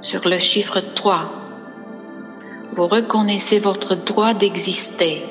Sur 0.00 0.28
le 0.28 0.38
chiffre 0.38 0.80
3, 0.94 1.32
vous 2.72 2.86
reconnaissez 2.86 3.58
votre 3.58 3.96
droit 3.96 4.34
d'exister, 4.34 5.22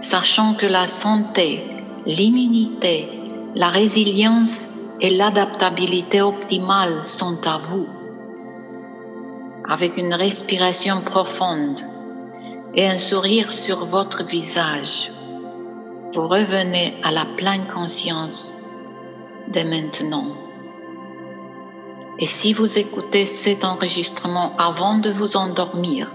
sachant 0.00 0.54
que 0.54 0.66
la 0.66 0.86
santé, 0.86 1.62
l'immunité, 2.06 3.08
la 3.54 3.68
résilience 3.68 4.68
et 5.00 5.10
l'adaptabilité 5.10 6.22
optimale 6.22 7.04
sont 7.04 7.46
à 7.46 7.58
vous. 7.58 7.86
Avec 9.68 9.96
une 9.96 10.14
respiration 10.14 11.00
profonde 11.00 11.80
et 12.74 12.86
un 12.86 12.98
sourire 12.98 13.52
sur 13.52 13.84
votre 13.84 14.24
visage, 14.24 15.10
vous 16.14 16.26
revenez 16.26 16.94
à 17.02 17.10
la 17.10 17.26
pleine 17.36 17.66
conscience 17.66 18.54
de 19.52 19.60
maintenant. 19.62 20.28
Et 22.18 22.26
si 22.26 22.54
vous 22.54 22.78
écoutez 22.78 23.26
cet 23.26 23.64
enregistrement 23.64 24.56
avant 24.56 24.98
de 24.98 25.10
vous 25.10 25.36
endormir, 25.36 26.10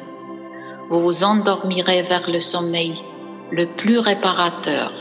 vous 0.89 1.02
vous 1.02 1.24
endormirez 1.24 2.02
vers 2.02 2.30
le 2.30 2.39
sommeil 2.39 3.04
le 3.52 3.65
plus 3.65 4.00
réparateur, 4.00 4.91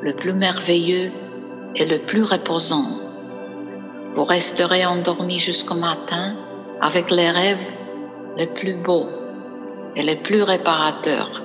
le 0.00 0.14
plus 0.14 0.32
merveilleux 0.32 1.10
et 1.74 1.84
le 1.84 1.98
plus 1.98 2.22
reposant. 2.22 3.07
Vous 4.12 4.24
resterez 4.24 4.84
endormi 4.86 5.38
jusqu'au 5.38 5.74
matin 5.74 6.34
avec 6.80 7.10
les 7.10 7.30
rêves 7.30 7.72
les 8.36 8.46
plus 8.46 8.74
beaux 8.74 9.06
et 9.96 10.02
les 10.02 10.16
plus 10.16 10.42
réparateurs. 10.42 11.42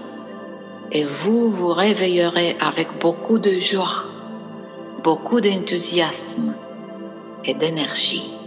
Et 0.91 1.03
vous 1.03 1.49
vous 1.49 1.73
réveillerez 1.73 2.55
avec 2.59 2.99
beaucoup 2.99 3.39
de 3.39 3.59
joie, 3.59 4.03
beaucoup 5.03 5.41
d'enthousiasme 5.41 6.53
et 7.43 7.53
d'énergie. 7.53 8.42